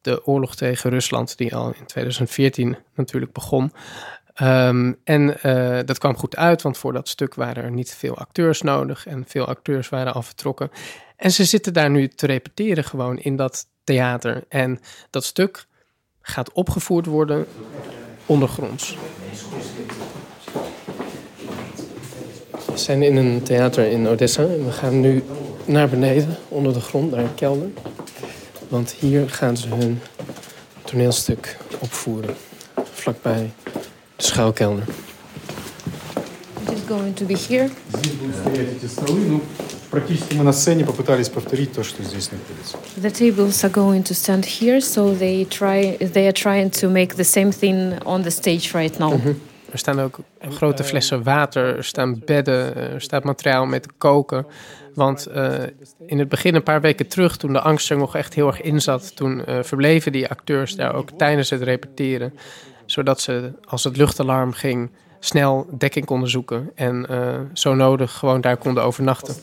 de 0.00 0.26
oorlog 0.26 0.56
tegen 0.56 0.90
Rusland, 0.90 1.36
die 1.36 1.54
al 1.54 1.66
in 1.66 1.86
2014 1.86 2.76
natuurlijk 2.94 3.32
begon. 3.32 3.72
Um, 4.42 4.96
en 5.04 5.36
uh, 5.42 5.78
dat 5.84 5.98
kwam 5.98 6.16
goed 6.16 6.36
uit, 6.36 6.62
want 6.62 6.78
voor 6.78 6.92
dat 6.92 7.08
stuk 7.08 7.34
waren 7.34 7.64
er 7.64 7.70
niet 7.70 7.94
veel 7.94 8.16
acteurs 8.16 8.62
nodig 8.62 9.06
en 9.06 9.24
veel 9.26 9.46
acteurs 9.46 9.88
waren 9.88 10.14
al 10.14 10.22
vertrokken. 10.22 10.70
En 11.16 11.30
ze 11.30 11.44
zitten 11.44 11.72
daar 11.72 11.90
nu 11.90 12.08
te 12.08 12.26
repeteren 12.26 12.84
gewoon 12.84 13.18
in 13.18 13.36
dat 13.36 13.66
theater. 13.84 14.44
En 14.48 14.80
dat 15.10 15.24
stuk 15.24 15.66
gaat 16.20 16.52
opgevoerd 16.52 17.06
worden 17.06 17.46
ondergronds. 18.26 18.96
We 22.50 22.78
zijn 22.78 23.02
in 23.02 23.16
een 23.16 23.42
theater 23.42 23.86
in 23.86 24.08
Odessa 24.08 24.42
en 24.42 24.64
we 24.64 24.72
gaan 24.72 25.00
nu 25.00 25.24
naar 25.64 25.88
beneden, 25.88 26.36
onder 26.48 26.72
de 26.72 26.80
grond, 26.80 27.10
naar 27.10 27.20
een 27.20 27.34
kelder. 27.34 27.68
Want 28.68 28.92
hier 28.92 29.30
gaan 29.30 29.56
ze 29.56 29.68
hun 29.68 30.00
toneelstuk 30.84 31.56
opvoeren, 31.80 32.34
vlakbij 32.92 33.50
de 34.15 34.23
schuilkelder. 34.23 34.83
It 36.61 36.71
is 36.71 36.85
going 36.87 37.15
to 37.15 37.25
be 37.25 37.35
here 37.47 37.69
практически 39.91 40.35
мы 40.35 40.43
на 40.43 40.53
сцене 40.53 40.85
попытались 40.85 41.29
повторить 41.29 41.73
то, 41.73 41.83
что 41.83 42.01
здесь 42.03 42.31
находится. 42.31 42.77
The 42.97 43.11
tables 43.11 43.63
are 43.63 43.71
going 43.71 44.03
to 44.03 44.13
stand 44.13 44.45
here, 44.45 44.79
so 44.79 45.13
they 45.13 45.45
try 45.45 45.97
they 45.97 46.27
are 46.27 46.33
trying 46.33 46.71
to 46.81 46.89
make 46.89 47.15
the 47.15 47.23
same 47.23 47.51
thing 47.51 48.01
on 48.05 48.23
the 48.23 48.31
stage 48.31 48.71
right 48.73 48.97
now. 48.99 49.13
Mm 49.13 49.21
-hmm. 49.21 49.35
Er 49.71 49.77
staan 49.77 49.99
ook 49.99 50.19
grote 50.49 50.83
flessen 50.83 51.23
water, 51.23 51.77
er 51.77 51.83
staan 51.83 52.21
bedden, 52.25 52.75
er 52.75 53.01
staat 53.01 53.23
materiaal 53.23 53.61
om 53.63 53.69
mee 53.69 53.79
te 53.79 53.89
koken. 53.97 54.45
Want 54.93 55.27
uh, 55.35 55.53
in 56.05 56.19
het 56.19 56.29
begin, 56.29 56.55
een 56.55 56.63
paar 56.63 56.81
weken 56.81 57.07
terug, 57.07 57.37
toen 57.37 57.53
de 57.53 57.59
angst 57.59 57.89
er 57.89 57.97
nog 57.97 58.15
echt 58.15 58.33
heel 58.33 58.47
erg 58.47 58.61
in 58.61 58.81
zat, 58.81 59.15
toen 59.15 59.43
uh, 59.49 59.63
verbleven 59.63 60.11
die 60.11 60.27
acteurs 60.27 60.75
daar 60.75 60.95
ook 60.95 61.09
tijdens 61.17 61.49
het 61.49 61.61
repeteren. 61.61 62.33
zodat 62.86 63.20
ze, 63.20 63.52
als 63.64 63.84
het 63.84 63.96
luchtalarm 63.96 64.52
ging, 64.52 64.90
snel 65.20 65.66
dekking 65.78 66.04
konden 66.04 66.30
zoeken 66.30 66.70
en 66.74 67.06
uh, 67.10 67.34
zo 67.52 67.74
nodig 67.74 68.12
gewoon 68.12 68.40
daar 68.40 68.56
konden 68.56 68.82
overnachten. 68.82 69.34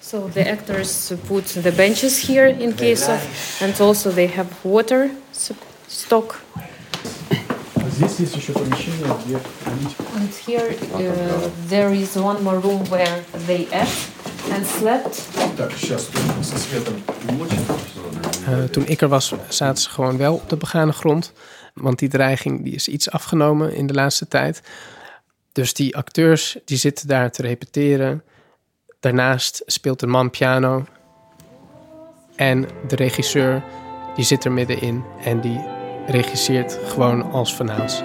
So 0.00 0.28
the 0.32 0.50
actors 0.50 1.12
put 1.26 1.62
the 1.62 1.72
benches 1.76 2.26
here 2.26 2.48
in 2.58 2.74
case 2.74 3.10
of, 3.10 3.58
and 3.62 3.80
also 3.80 4.10
they 4.10 4.30
have 4.34 4.48
water 4.60 5.10
stock. 5.86 6.40
And 10.14 10.40
here 10.46 10.76
uh, 10.98 11.08
there 11.68 11.94
is 11.94 12.16
one 12.16 12.42
more 12.42 12.60
room 12.60 12.88
where 12.88 13.22
they 13.46 13.66
ate 13.70 14.12
and 14.52 14.66
slept. 14.66 15.28
Uh, 18.48 18.64
toen 18.64 18.86
ik 18.86 19.00
er 19.00 19.08
was, 19.08 19.32
zaten 19.48 19.82
ze 19.82 19.90
gewoon 19.90 20.16
wel 20.16 20.34
op 20.34 20.48
de 20.48 20.56
begane 20.56 20.92
grond. 20.92 21.32
Want 21.74 21.98
die 21.98 22.08
dreiging 22.08 22.64
die 22.64 22.74
is 22.74 22.88
iets 22.88 23.10
afgenomen 23.10 23.74
in 23.74 23.86
de 23.86 23.94
laatste 23.94 24.28
tijd. 24.28 24.62
Dus 25.52 25.74
die 25.74 25.96
acteurs 25.96 26.56
die 26.64 26.76
zitten 26.76 27.08
daar 27.08 27.30
te 27.30 27.42
repeteren. 27.42 28.22
Daarnaast 29.00 29.62
speelt 29.66 30.02
een 30.02 30.10
man 30.10 30.30
piano. 30.30 30.84
En 32.36 32.68
de 32.88 32.96
regisseur 32.96 33.62
die 34.14 34.24
zit 34.24 34.44
er 34.44 34.52
middenin 34.52 35.04
en 35.24 35.40
die 35.40 35.60
regisseert 36.06 36.78
gewoon 36.84 37.22
als 37.30 37.54
vanouds. 37.54 38.02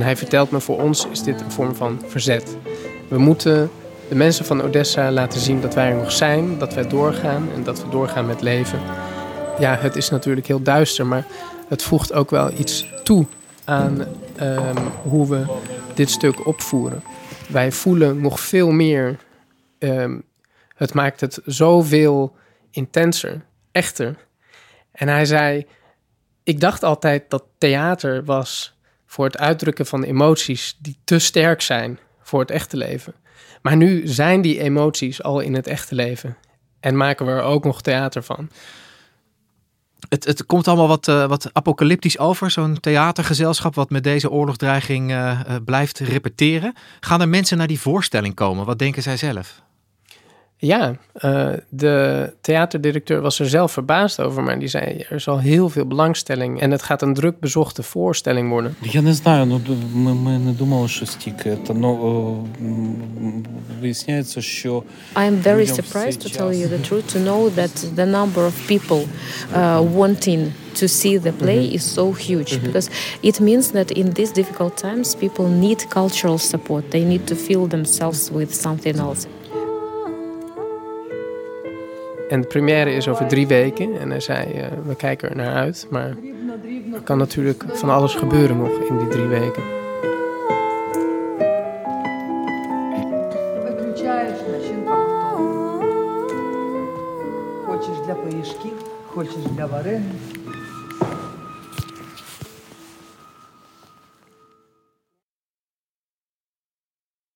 Hij 0.00 0.16
vertelt 0.16 0.50
me, 0.50 0.60
voor 0.60 0.80
ons 0.80 1.06
is 1.06 1.22
dit 1.22 1.40
een 1.40 1.50
vorm 1.50 1.74
van 1.74 2.02
verzet. 2.06 2.56
We 3.08 3.18
moeten 3.18 3.70
de 4.08 4.14
mensen 4.14 4.44
van 4.44 4.62
Odessa 4.62 5.10
laten 5.10 5.40
zien 5.40 5.60
dat 5.60 5.74
wij 5.74 5.90
er 5.90 5.96
nog 5.96 6.12
zijn, 6.12 6.58
dat 6.58 6.74
wij 6.74 6.88
doorgaan 6.88 7.48
en 7.54 7.62
dat 7.64 7.82
we 7.82 7.88
doorgaan 7.88 8.26
met 8.26 8.40
leven. 8.40 8.80
Ja, 9.58 9.76
het 9.76 9.96
is 9.96 10.10
natuurlijk 10.10 10.46
heel 10.46 10.62
duister, 10.62 11.06
maar 11.06 11.26
het 11.68 11.82
voegt 11.82 12.12
ook 12.12 12.30
wel 12.30 12.52
iets 12.58 12.92
toe 13.02 13.26
aan 13.64 14.04
ehm, 14.36 14.76
hoe 15.02 15.28
we 15.28 15.44
dit 15.94 16.10
stuk 16.10 16.46
opvoeren. 16.46 17.02
Wij 17.48 17.72
voelen 17.72 18.20
nog 18.20 18.40
veel 18.40 18.70
meer. 18.70 19.18
ehm, 19.78 20.18
het 20.74 20.94
maakt 20.94 21.20
het 21.20 21.40
zoveel 21.44 22.36
intenser, 22.70 23.44
echter. 23.72 24.16
En 24.92 25.08
hij 25.08 25.24
zei: 25.24 25.66
Ik 26.42 26.60
dacht 26.60 26.82
altijd 26.82 27.30
dat 27.30 27.44
theater 27.58 28.24
was 28.24 28.71
voor 29.12 29.24
het 29.24 29.38
uitdrukken 29.38 29.86
van 29.86 30.02
emoties 30.02 30.76
die 30.78 30.96
te 31.04 31.18
sterk 31.18 31.60
zijn 31.60 31.98
voor 32.22 32.40
het 32.40 32.50
echte 32.50 32.76
leven. 32.76 33.14
Maar 33.62 33.76
nu 33.76 34.06
zijn 34.08 34.40
die 34.40 34.60
emoties 34.60 35.22
al 35.22 35.40
in 35.40 35.54
het 35.54 35.66
echte 35.66 35.94
leven. 35.94 36.36
En 36.80 36.96
maken 36.96 37.26
we 37.26 37.32
er 37.32 37.42
ook 37.42 37.64
nog 37.64 37.82
theater 37.82 38.22
van. 38.22 38.50
Het, 40.08 40.24
het 40.24 40.46
komt 40.46 40.68
allemaal 40.68 40.88
wat, 40.88 41.08
eh, 41.08 41.26
wat 41.26 41.50
apocalyptisch 41.52 42.18
over, 42.18 42.50
zo'n 42.50 42.80
theatergezelschap 42.80 43.74
wat 43.74 43.90
met 43.90 44.04
deze 44.04 44.30
oorlogsdreiging 44.30 45.10
eh, 45.10 45.30
eh, 45.30 45.62
blijft 45.64 45.98
repeteren. 45.98 46.74
Gaan 47.00 47.20
er 47.20 47.28
mensen 47.28 47.58
naar 47.58 47.66
die 47.66 47.80
voorstelling 47.80 48.34
komen? 48.34 48.66
Wat 48.66 48.78
denken 48.78 49.02
zij 49.02 49.16
zelf? 49.16 49.62
Ja, 50.61 50.95
eh, 51.13 51.49
de 51.69 52.33
theaterdirecteur 52.41 53.21
was 53.21 53.39
er 53.39 53.49
zelf 53.49 53.71
verbaasd 53.71 54.19
over, 54.21 54.43
maar 54.43 54.59
die 54.59 54.67
zei: 54.67 55.05
er 55.09 55.15
is 55.15 55.27
al 55.27 55.39
heel 55.39 55.69
veel 55.69 55.85
belangstelling 55.85 56.61
en 56.61 56.71
het 56.71 56.81
gaat 56.83 57.01
een 57.01 57.13
druk 57.13 57.39
bezochte 57.39 57.83
voorstelling 57.83 58.49
worden. 58.49 58.75
Я 58.81 59.01
не 59.01 59.13
знаю, 59.13 59.45
ну 59.45 59.59
д- 59.59 59.95
ми, 59.95 60.13
ми 60.13 60.37
не 60.39 60.51
думали, 60.51 60.87
що 60.87 61.05
стільки. 61.05 61.57
Та 61.67 61.73
ну 61.73 61.89
е, 62.59 62.63
м, 62.65 63.45
виясняється, 63.81 64.41
що 64.41 64.83
I 65.15 65.17
am 65.31 65.43
very 65.43 65.59
людям 65.59 65.75
в 65.75 65.79
surprised, 65.79 66.17
to 66.17 66.29
цей 66.29 66.41
tell 66.41 66.51
you 66.53 66.69
час- 66.69 66.71
the 66.71 66.89
truth, 66.91 67.15
to 67.15 67.23
know 67.27 67.55
that 67.55 67.95
the 67.95 68.05
number 68.05 68.41
of 68.51 68.53
people 68.69 69.01
uh, 69.53 69.95
wanting 69.97 70.41
to 70.81 70.87
see 70.87 71.19
the 71.21 71.31
play 71.43 71.75
is 71.75 71.93
so 71.95 72.11
huge 72.29 72.59
because 72.65 72.89
it 73.23 73.39
means 73.39 73.71
that 73.71 73.91
in 73.97 74.07
these 74.13 74.31
difficult 74.33 74.73
times, 74.81 75.15
people 75.15 75.45
need 75.65 75.79
cultural 75.89 76.37
support. 76.37 76.83
They 76.91 77.03
need 77.05 77.23
to 77.27 77.35
fill 77.35 77.67
themselves 77.67 78.29
with 78.31 78.51
something 78.65 78.97
else. 79.07 79.27
En 82.31 82.41
de 82.41 82.47
première 82.47 82.93
is 82.93 83.07
over 83.07 83.27
drie 83.27 83.47
weken 83.47 83.99
en 83.99 84.09
hij 84.09 84.19
zei: 84.19 84.51
eh, 84.51 84.67
we 84.85 84.95
kijken 84.95 85.29
er 85.29 85.35
naar 85.35 85.55
uit, 85.55 85.87
maar 85.89 86.15
er 86.93 87.01
kan 87.03 87.17
natuurlijk 87.17 87.63
van 87.73 87.89
alles 87.89 88.15
gebeuren 88.15 88.57
nog 88.57 88.79
in 88.89 88.97
die 88.97 89.07
drie 89.07 89.27
weken. 89.27 89.63
Виключаєш, 93.63 94.37
начинка 94.51 94.95
готова. 94.95 95.85
Хочеш 97.65 97.97
для 98.05 98.13
пиріжків, 98.13 98.73
хочеш 99.05 99.43
для 99.55 99.65
вареників. 99.65 100.30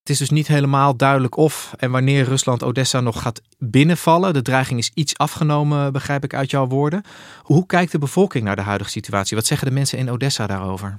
Het 0.06 0.14
is 0.14 0.20
dus 0.20 0.36
niet 0.36 0.46
helemaal 0.46 0.96
duidelijk 0.96 1.36
of 1.36 1.74
en 1.78 1.90
wanneer 1.90 2.24
Rusland 2.24 2.62
Odessa 2.62 3.00
nog 3.00 3.22
gaat 3.22 3.42
binnenvallen. 3.58 4.32
De 4.32 4.42
dreiging 4.42 4.78
is 4.78 4.90
iets 4.94 5.18
afgenomen, 5.18 5.92
begrijp 5.92 6.24
ik 6.24 6.34
uit 6.34 6.50
jouw 6.50 6.66
woorden. 6.66 7.02
Hoe 7.42 7.66
kijkt 7.66 7.92
de 7.92 7.98
bevolking 7.98 8.44
naar 8.44 8.56
de 8.56 8.62
huidige 8.62 8.90
situatie? 8.90 9.36
Wat 9.36 9.46
zeggen 9.46 9.68
de 9.68 9.74
mensen 9.74 9.98
in 9.98 10.10
Odessa 10.10 10.46
daarover? 10.46 10.98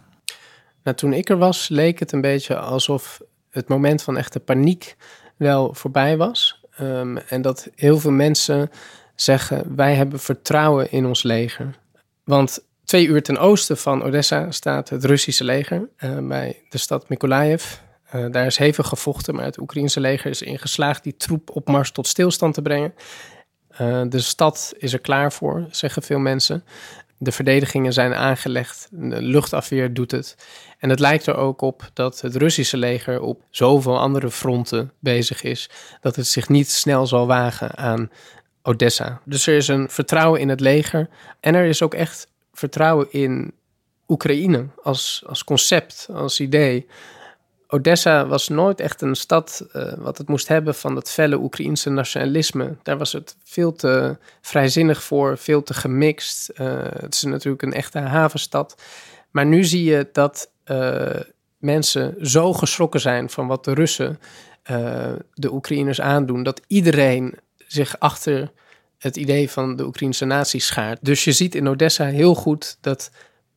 Nou, 0.83 0.97
toen 0.97 1.13
ik 1.13 1.29
er 1.29 1.37
was, 1.37 1.69
leek 1.69 1.99
het 1.99 2.11
een 2.11 2.21
beetje 2.21 2.57
alsof 2.57 3.21
het 3.49 3.67
moment 3.67 4.03
van 4.03 4.17
echte 4.17 4.39
paniek 4.39 4.95
wel 5.37 5.73
voorbij 5.73 6.17
was. 6.17 6.61
Ehm, 6.75 7.17
en 7.17 7.41
dat 7.41 7.69
heel 7.75 7.99
veel 7.99 8.11
mensen 8.11 8.71
zeggen: 9.15 9.75
wij 9.75 9.95
hebben 9.95 10.19
vertrouwen 10.19 10.91
in 10.91 11.05
ons 11.05 11.23
leger. 11.23 11.75
Want 12.23 12.63
twee 12.85 13.07
uur 13.07 13.23
ten 13.23 13.37
oosten 13.37 13.77
van 13.77 14.03
Odessa 14.03 14.51
staat 14.51 14.89
het 14.89 15.05
Russische 15.05 15.43
leger 15.43 15.89
eh, 15.97 16.17
bij 16.17 16.61
de 16.69 16.77
stad 16.77 17.09
Mykolaiv. 17.09 17.85
Eh, 18.09 18.25
daar 18.31 18.45
is 18.45 18.57
hevig 18.57 18.87
gevochten, 18.87 19.35
maar 19.35 19.45
het 19.45 19.59
Oekraïense 19.59 19.99
leger 19.99 20.29
is 20.29 20.41
erin 20.41 20.59
geslaagd 20.59 21.03
die 21.03 21.17
troepopmars 21.17 21.91
tot 21.91 22.07
stilstand 22.07 22.53
te 22.53 22.61
brengen. 22.61 22.93
Eh, 23.67 24.01
de 24.09 24.19
stad 24.19 24.73
is 24.77 24.93
er 24.93 24.99
klaar 24.99 25.31
voor, 25.33 25.65
zeggen 25.71 26.03
veel 26.03 26.19
mensen. 26.19 26.63
De 27.17 27.31
verdedigingen 27.31 27.93
zijn 27.93 28.13
aangelegd, 28.13 28.87
de 28.91 29.21
luchtafweer 29.21 29.93
doet 29.93 30.11
het. 30.11 30.35
En 30.79 30.89
het 30.89 30.99
lijkt 30.99 31.25
er 31.25 31.35
ook 31.35 31.61
op 31.61 31.89
dat 31.93 32.21
het 32.21 32.35
Russische 32.35 32.77
leger 32.77 33.21
op 33.21 33.41
zoveel 33.49 33.99
andere 33.99 34.31
fronten 34.31 34.91
bezig 34.99 35.43
is, 35.43 35.69
dat 36.01 36.15
het 36.15 36.27
zich 36.27 36.49
niet 36.49 36.69
snel 36.71 37.07
zal 37.07 37.27
wagen 37.27 37.77
aan 37.77 38.11
Odessa. 38.61 39.21
Dus 39.25 39.47
er 39.47 39.55
is 39.55 39.67
een 39.67 39.89
vertrouwen 39.89 40.39
in 40.39 40.49
het 40.49 40.59
leger 40.59 41.09
en 41.39 41.55
er 41.55 41.65
is 41.65 41.81
ook 41.81 41.93
echt 41.93 42.27
vertrouwen 42.53 43.07
in 43.11 43.53
Oekraïne 44.07 44.65
als, 44.83 45.23
als 45.27 45.43
concept, 45.43 46.07
als 46.13 46.39
idee. 46.39 46.87
Odessa 47.67 48.27
was 48.27 48.47
nooit 48.47 48.79
echt 48.79 49.01
een 49.01 49.15
stad 49.15 49.65
eh, 49.71 49.93
wat 49.97 50.17
het 50.17 50.27
moest 50.27 50.47
hebben 50.47 50.75
van 50.75 50.95
dat 50.95 51.11
felle 51.11 51.37
Oekraïense 51.37 51.89
nationalisme. 51.89 52.75
Daar 52.83 52.97
was 52.97 53.11
het 53.11 53.35
veel 53.43 53.73
te 53.73 54.17
vrijzinnig 54.41 55.03
voor, 55.03 55.37
veel 55.37 55.63
te 55.63 55.73
gemixt. 55.73 56.49
Eh, 56.49 56.77
het 56.99 57.13
is 57.13 57.23
natuurlijk 57.23 57.63
een 57.63 57.73
echte 57.73 57.99
havenstad. 57.99 58.81
Maar 59.31 59.45
nu 59.45 59.63
zie 59.63 59.83
je 59.83 60.09
dat 60.11 60.51
eh, 60.63 61.19
mensen 61.57 62.15
zo 62.21 62.53
geschrokken 62.53 62.99
zijn 62.99 63.29
van 63.29 63.47
wat 63.47 63.63
de 63.63 63.73
Russen 63.73 64.19
de 65.33 65.51
Oekraïners 65.51 66.01
aandoen, 66.01 66.43
dat 66.43 66.61
iedereen 66.67 67.37
zich 67.67 67.99
achter 67.99 68.51
het 68.97 69.17
idee 69.17 69.49
van 69.49 69.75
de 69.75 69.85
Oekraïnse 69.85 70.25
natie 70.25 70.59
schaart. 70.59 70.99
Dus 71.01 71.23
je 71.23 71.31
ziet 71.31 71.55
in 71.55 71.67
Odessa 71.67 72.05
heel 72.05 72.35
goed 72.35 72.77
dat 72.81 73.11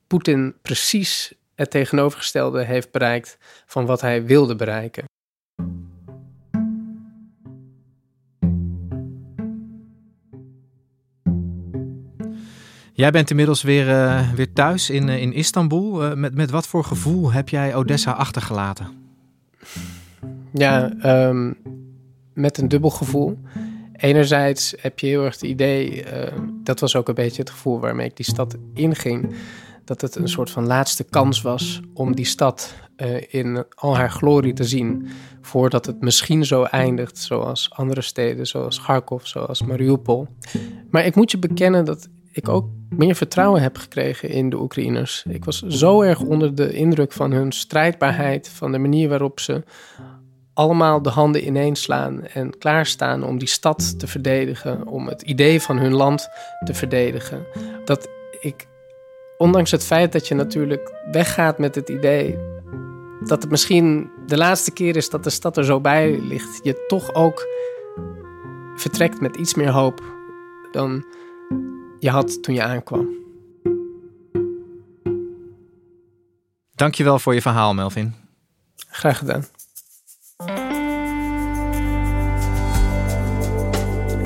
Poetin 0.07 0.55
precies 0.63 1.33
het 1.61 1.71
tegenovergestelde 1.71 2.65
heeft 2.65 2.91
bereikt 2.91 3.39
van 3.67 3.87
wat 3.87 4.01
hij 4.01 4.25
wilde 4.25 4.57
bereiken. 4.57 5.05
Jij 12.93 13.11
bent 13.11 13.31
inmiddels 13.31 13.63
weer, 13.63 13.89
eh, 13.89 14.33
weer 14.33 14.53
thuis 14.53 14.91
in, 14.91 15.09
eh, 15.09 15.23
in 15.23 15.33
Istanbul. 15.33 16.05
Eh, 16.05 16.15
met, 16.15 16.35
met 16.35 16.51
wat 16.51 16.67
voor 16.67 16.85
gevoel 16.85 17.33
heb 17.33 17.49
jij 17.49 17.75
Odessa 17.75 18.13
achtergelaten? 18.13 18.87
Ja, 20.53 20.93
ehm, 21.01 21.53
met 22.35 22.59
een 22.59 22.69
dubbel 22.69 22.91
gevoel. 22.91 23.39
Enerzijds 23.93 24.75
heb 24.81 24.99
je 24.99 25.07
heel 25.07 25.25
erg 25.25 25.35
het 25.35 25.43
idee, 25.43 26.05
dat 26.63 26.81
was 26.81 26.97
ook 26.97 27.09
een 27.09 27.15
beetje 27.15 27.43
het 27.43 27.51
gevoel 27.51 27.81
waarmee 27.81 28.07
ik 28.07 28.17
die 28.17 28.25
stad 28.25 28.57
inging, 28.75 29.35
dat 29.91 30.01
het 30.01 30.17
een 30.17 30.29
soort 30.29 30.51
van 30.51 30.67
laatste 30.67 31.05
kans 31.05 31.43
was 31.43 31.81
om 31.95 32.15
die 32.15 32.25
stad 32.25 32.75
eh, 32.97 33.35
in 33.35 33.65
al 33.75 33.97
haar 33.97 34.11
glorie 34.11 34.53
te 34.53 34.65
zien, 34.65 35.09
voordat 35.41 35.87
het 35.87 36.01
misschien 36.01 36.45
zo 36.45 36.63
eindigt 36.63 37.19
zoals 37.19 37.71
andere 37.71 38.01
steden, 38.01 38.47
zoals 38.47 38.81
Kharkov, 38.81 39.25
zoals 39.25 39.63
Mariupol. 39.63 40.27
Maar 40.91 41.07
ik 41.07 41.15
moet 41.15 41.31
je 41.31 41.39
bekennen 41.39 41.85
dat 41.85 42.09
ik 42.33 42.49
ook 42.49 42.69
meer 42.89 43.15
vertrouwen 43.15 43.63
heb 43.63 43.77
gekregen 43.77 44.29
in 44.29 44.51
de 44.51 44.61
Oekraïners. 44.61 45.25
Ik 45.29 45.45
was 45.45 45.63
zo 45.63 46.03
erg 46.03 46.21
onder 46.21 46.55
de 46.55 46.73
indruk 46.73 47.13
van 47.13 47.33
hun 47.33 47.53
strijdbaarheid, 47.53 48.49
van 48.49 48.73
de 48.73 48.79
manier 48.79 49.09
waarop 49.09 49.41
ze 49.41 49.63
allemaal 50.55 51.03
de 51.03 51.11
handen 51.11 51.47
ineens 51.47 51.83
slaan 51.83 52.25
en 52.27 52.59
klaarstaan 52.59 53.25
om 53.25 53.39
die 53.39 53.49
stad 53.49 53.99
te 53.99 54.07
verdedigen, 54.07 54.87
om 54.87 55.09
het 55.09 55.23
idee 55.23 55.61
van 55.61 55.79
hun 55.79 55.93
land 55.95 56.29
te 56.65 56.75
verdedigen. 56.75 57.47
Dat 57.85 58.09
ik, 58.41 58.69
ondanks 59.41 59.71
het 59.71 59.85
feit 59.85 60.13
dat 60.13 60.29
je 60.29 60.35
natuurlijk 60.35 60.93
weggaat 61.11 61.59
met 61.59 61.75
het 61.75 61.89
idee 61.89 62.39
dat 63.21 63.43
het 63.43 63.51
misschien 63.51 64.11
de 64.27 64.37
laatste 64.37 64.71
keer 64.71 64.97
is 64.97 65.11
dat 65.11 65.25
de 65.25 65.31
stad 65.31 65.57
er 65.57 65.65
zo 65.65 65.81
bij 65.81 66.19
ligt, 66.21 66.61
je 66.63 66.85
toch 66.87 67.15
ook 67.15 67.47
vertrekt 68.77 69.21
met 69.21 69.37
iets 69.37 69.55
meer 69.55 69.71
hoop 69.71 70.03
dan 70.73 71.05
je 71.99 72.11
had 72.11 72.43
toen 72.43 72.55
je 72.55 72.63
aankwam. 72.63 73.09
Dankjewel 76.75 77.19
voor 77.19 77.35
je 77.35 77.43
verhaal, 77.43 77.75
Melvin. 77.75 78.15
Graag 78.77 79.19
gedaan. 79.19 79.45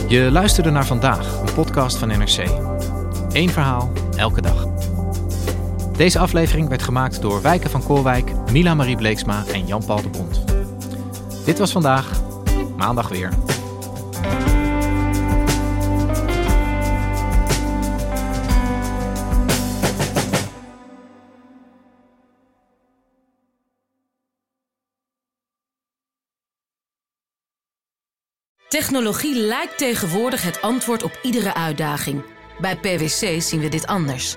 Je 0.09 0.29
luisterde 0.33 0.71
naar 0.71 0.87
vandaag, 0.87 1.41
een 1.41 1.55
podcast 1.55 1.97
van 1.97 2.09
NRC. 2.09 2.49
Eén 3.33 3.51
verhaal, 3.51 3.93
elke 4.17 4.41
dag. 4.43 4.93
Deze 5.97 6.19
aflevering 6.19 6.69
werd 6.69 6.83
gemaakt 6.83 7.23
door 7.23 7.43
Wijken 7.43 7.71
van 7.71 7.85
Koolwijk, 7.85 8.33
Mila 8.51 8.75
Marie 8.75 8.97
Bleeksma 8.97 9.45
en 9.53 9.67
Jan-Paul 9.67 10.03
de 10.03 10.09
Bond. 10.09 10.45
Dit 11.45 11.59
was 11.59 11.73
vandaag, 11.73 12.21
maandag 12.77 13.09
weer. 13.09 13.33
Technologie 28.69 29.35
lijkt 29.35 29.79
tegenwoordig 29.79 30.43
het 30.43 30.61
antwoord 30.61 31.03
op 31.03 31.19
iedere 31.23 31.55
uitdaging. 31.55 32.23
Bij 32.61 32.77
PwC 32.77 33.43
zien 33.43 33.61
we 33.61 33.69
dit 33.69 33.87
anders. 33.87 34.37